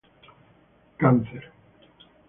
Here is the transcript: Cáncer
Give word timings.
Cáncer 1.01 1.45